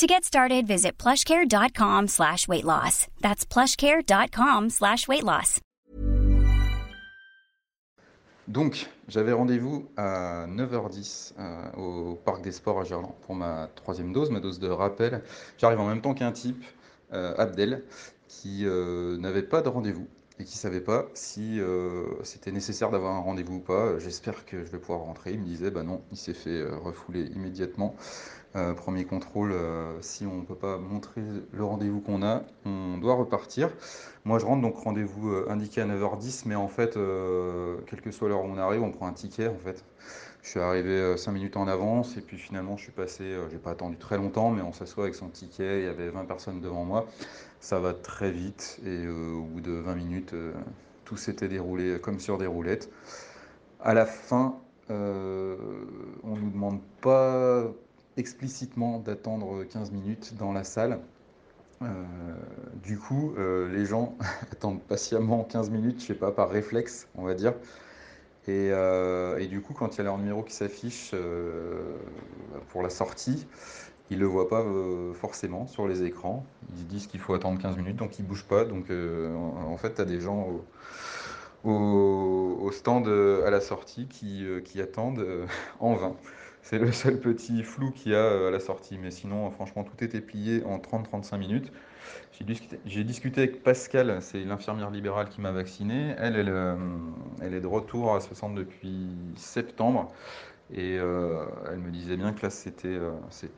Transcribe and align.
To 0.00 0.06
get 0.06 0.24
started, 0.24 0.66
visit 0.66 0.92
plushcare.com 0.96 2.08
slash 2.08 2.48
weight 2.48 2.64
loss. 2.64 3.06
That's 3.20 3.44
plushcare.com 3.44 4.70
slash 4.70 5.06
weight 5.06 5.24
loss. 5.24 5.60
Donc, 8.48 8.88
j'avais 9.08 9.32
rendez-vous 9.32 9.90
à 9.98 10.46
9h10 10.46 11.34
euh, 11.38 11.72
au 11.76 12.14
Parc 12.14 12.40
des 12.40 12.52
Sports 12.52 12.80
à 12.80 12.84
Gerland 12.84 13.14
pour 13.26 13.34
ma 13.34 13.68
troisième 13.74 14.14
dose, 14.14 14.30
ma 14.30 14.40
dose 14.40 14.58
de 14.58 14.70
rappel. 14.70 15.22
J'arrive 15.58 15.80
en 15.80 15.86
même 15.88 16.00
temps 16.00 16.14
qu'un 16.14 16.32
type, 16.32 16.64
euh, 17.12 17.34
Abdel, 17.36 17.84
qui 18.26 18.64
euh, 18.64 19.18
n'avait 19.18 19.42
pas 19.42 19.60
de 19.60 19.68
rendez-vous 19.68 20.08
et 20.38 20.44
qui 20.44 20.56
savait 20.56 20.80
pas 20.80 21.08
si 21.12 21.60
c'était 22.22 22.52
nécessaire 22.52 22.88
d'avoir 22.88 23.14
un 23.14 23.20
rendez-vous 23.20 23.56
ou 23.56 23.60
pas. 23.60 23.98
J'espère 23.98 24.46
que 24.46 24.64
je 24.64 24.70
vais 24.70 24.78
pouvoir 24.78 25.00
rentrer. 25.00 25.32
Il 25.32 25.40
me 25.40 25.44
disait, 25.44 25.70
bah 25.70 25.82
non, 25.82 26.00
il 26.10 26.16
s'est 26.16 26.32
fait 26.32 26.64
refouler 26.64 27.24
immédiatement. 27.24 27.94
Euh, 28.56 28.74
premier 28.74 29.04
contrôle, 29.04 29.52
euh, 29.52 29.96
si 30.00 30.26
on 30.26 30.38
ne 30.38 30.44
peut 30.44 30.56
pas 30.56 30.76
montrer 30.76 31.22
le 31.52 31.64
rendez-vous 31.64 32.00
qu'on 32.00 32.20
a, 32.24 32.42
on 32.64 32.98
doit 32.98 33.14
repartir. 33.14 33.70
Moi, 34.24 34.40
je 34.40 34.46
rentre 34.46 34.60
donc 34.60 34.76
rendez-vous 34.76 35.30
euh, 35.30 35.46
indiqué 35.48 35.80
à 35.80 35.86
9h10, 35.86 36.42
mais 36.46 36.56
en 36.56 36.66
fait, 36.66 36.98
quelle 37.86 38.00
que 38.00 38.10
soit 38.10 38.28
l'heure 38.28 38.44
où 38.44 38.48
on 38.48 38.58
arrive, 38.58 38.82
on 38.82 38.90
prend 38.90 39.06
un 39.06 39.12
ticket 39.12 39.46
en 39.46 39.58
fait. 39.58 39.84
Je 40.42 40.48
suis 40.48 40.58
arrivé 40.58 41.16
5 41.16 41.30
minutes 41.32 41.56
en 41.56 41.68
avance 41.68 42.16
et 42.16 42.22
puis 42.22 42.38
finalement, 42.38 42.76
je 42.76 42.84
suis 42.84 42.92
passé, 42.92 43.36
j'ai 43.52 43.58
pas 43.58 43.70
attendu 43.70 43.96
très 43.96 44.16
longtemps, 44.16 44.50
mais 44.50 44.62
on 44.62 44.72
s'assoit 44.72 45.04
avec 45.04 45.14
son 45.14 45.28
ticket. 45.28 45.80
Il 45.80 45.84
y 45.84 45.88
avait 45.88 46.08
20 46.08 46.24
personnes 46.24 46.60
devant 46.60 46.84
moi. 46.84 47.06
Ça 47.60 47.78
va 47.78 47.92
très 47.92 48.30
vite 48.30 48.80
et 48.84 49.06
au 49.06 49.42
bout 49.42 49.60
de 49.60 49.72
20 49.72 49.94
minutes, 49.94 50.34
tout 51.04 51.18
s'était 51.18 51.46
déroulé 51.46 52.00
comme 52.00 52.18
sur 52.18 52.38
des 52.38 52.46
roulettes. 52.46 52.90
À 53.80 53.92
la 53.92 54.06
fin, 54.06 54.56
on 54.88 54.94
ne 54.94 56.40
nous 56.40 56.50
demande 56.50 56.80
pas 57.02 57.70
explicitement 58.20 58.98
d'attendre 58.98 59.64
15 59.64 59.90
minutes 59.90 60.34
dans 60.38 60.52
la 60.52 60.62
salle. 60.62 61.00
Euh, 61.82 61.86
du 62.82 62.98
coup, 62.98 63.32
euh, 63.38 63.72
les 63.72 63.86
gens 63.86 64.16
attendent 64.52 64.82
patiemment 64.82 65.44
15 65.44 65.70
minutes, 65.70 66.02
je 66.02 66.06
sais 66.06 66.14
pas, 66.14 66.30
par 66.30 66.50
réflexe, 66.50 67.08
on 67.16 67.24
va 67.24 67.34
dire. 67.34 67.54
Et, 68.46 68.70
euh, 68.72 69.38
et 69.38 69.46
du 69.46 69.60
coup, 69.60 69.72
quand 69.72 69.94
il 69.94 69.98
y 69.98 70.00
a 70.02 70.04
leur 70.04 70.18
numéro 70.18 70.42
qui 70.42 70.54
s'affiche 70.54 71.14
pour 72.68 72.82
la 72.82 72.90
sortie, 72.90 73.46
ils 74.10 74.18
ne 74.18 74.22
le 74.22 74.26
voient 74.26 74.48
pas 74.48 74.64
forcément 75.14 75.66
sur 75.66 75.86
les 75.86 76.02
écrans. 76.02 76.44
Ils 76.76 76.86
disent 76.86 77.06
qu'il 77.06 77.20
faut 77.20 77.34
attendre 77.34 77.60
15 77.60 77.76
minutes, 77.76 77.96
donc 77.96 78.18
ils 78.18 78.22
ne 78.22 78.28
bougent 78.28 78.46
pas. 78.46 78.64
Donc 78.64 78.86
en, 78.90 79.76
fait, 79.76 79.94
tu 79.94 80.00
as 80.00 80.04
des 80.04 80.20
gens 80.20 80.48
au, 81.64 82.70
stand 82.72 83.08
à 83.08 83.50
la 83.50 83.60
sortie 83.60 84.08
qui 84.08 84.80
attendent 84.80 85.24
en 85.78 85.94
vain. 85.94 86.16
C'est 86.62 86.78
le 86.78 86.92
seul 86.92 87.18
petit 87.18 87.62
flou 87.62 87.90
qu'il 87.90 88.12
y 88.12 88.14
a 88.14 88.48
à 88.48 88.50
la 88.50 88.60
sortie. 88.60 88.98
Mais 88.98 89.10
sinon, 89.10 89.50
franchement, 89.50 89.84
tout 89.84 90.02
était 90.04 90.20
plié 90.20 90.62
en 90.64 90.78
30-35 90.78 91.38
minutes. 91.38 91.72
J'ai 92.86 93.04
discuté, 93.04 93.42
avec 93.42 93.62
Pascal, 93.62 94.18
c'est 94.22 94.42
l'infirmière 94.44 94.90
libérale 94.90 95.28
qui 95.28 95.40
m'a 95.40 95.52
vacciné. 95.52 96.14
Elle, 96.18 96.48
euh, 96.48 96.76
est 97.42 97.60
de 97.60 97.66
retour 97.66 98.14
à 98.14 98.20
60 98.20 98.54
depuis 98.54 99.08
septembre. 99.36 100.10
Et 100.72 100.98
euh, 100.98 101.44
elle 101.70 101.78
me 101.78 101.90
disait 101.90 102.16
bien 102.16 102.32
que 102.32 102.42
là, 102.42 102.50
c'était 102.50 102.88
euh, 102.88 103.10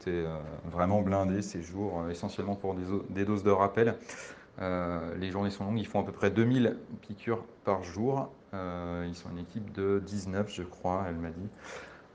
euh, 0.08 0.38
vraiment 0.64 1.02
blindé 1.02 1.42
ces 1.42 1.62
jours, 1.62 2.00
euh, 2.02 2.10
essentiellement 2.10 2.54
pour 2.56 2.74
des, 2.74 2.84
des, 3.10 3.24
doses 3.24 3.42
de 3.42 3.50
rappel. 3.50 3.96
Euh, 4.60 5.14
les 5.16 5.30
journées 5.30 5.50
sont 5.50 5.64
longues, 5.64 5.78
ils 5.78 5.86
font 5.86 6.00
à 6.00 6.04
peu 6.04 6.12
près 6.12 6.30
2000 6.30 6.78
piqûres 7.02 7.44
par 7.64 7.82
jour. 7.84 8.30
ils 8.52 9.14
sont 9.14 9.30
une 9.30 9.38
équipe 9.38 9.72
de 9.72 10.02
19, 10.06 10.50
je 10.52 10.62
crois, 10.62 11.04
elle 11.08 11.16
m'a 11.16 11.30
dit. 11.30 11.48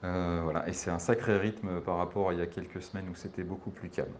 Euh, 0.03 0.41
voilà, 0.44 0.68
et 0.68 0.74
c'est 0.74 0.91
un 0.91 1.00
sacré 1.00 1.38
rythme 1.38 1.81
par 1.81 1.97
rapport 1.97 2.30
à 2.30 2.34
il 2.34 2.40
y 2.40 2.41
a 2.41 2.46
quelques 2.46 2.81
semaines 2.81 3.09
où 3.09 3.16
c'était 3.16 3.44
beaucoup 3.44 3.72
plus 3.72 3.90
calme. 3.90 4.13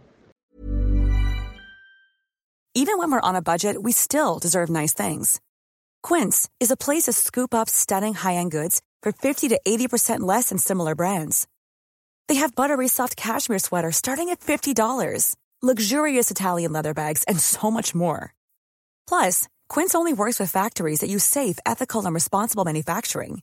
Even 2.74 2.98
when 2.98 3.10
we're 3.10 3.20
on 3.22 3.34
a 3.34 3.42
budget, 3.42 3.82
we 3.82 3.92
still 3.92 4.38
deserve 4.38 4.70
nice 4.70 4.94
things. 4.94 5.40
Quince 6.02 6.48
is 6.60 6.70
a 6.70 6.76
place 6.76 7.04
to 7.04 7.12
scoop 7.12 7.52
up 7.52 7.68
stunning 7.68 8.14
high-end 8.14 8.52
goods 8.52 8.80
for 9.02 9.10
50 9.10 9.48
to 9.48 9.60
80% 9.66 10.20
less 10.20 10.50
than 10.50 10.58
similar 10.58 10.94
brands. 10.94 11.48
They 12.28 12.36
have 12.36 12.54
buttery 12.54 12.86
soft 12.88 13.16
cashmere 13.16 13.58
sweaters 13.58 13.96
starting 13.96 14.28
at 14.28 14.40
$50, 14.40 15.34
luxurious 15.60 16.30
Italian 16.30 16.72
leather 16.72 16.94
bags, 16.94 17.24
and 17.24 17.40
so 17.40 17.68
much 17.70 17.96
more. 17.96 18.32
Plus, 19.08 19.48
Quince 19.68 19.94
only 19.96 20.12
works 20.12 20.38
with 20.38 20.52
factories 20.52 21.00
that 21.00 21.10
use 21.10 21.24
safe, 21.24 21.58
ethical, 21.66 22.04
and 22.06 22.14
responsible 22.14 22.64
manufacturing. 22.64 23.42